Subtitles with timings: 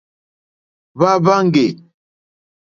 [0.97, 1.65] Hwá hwáŋɡè.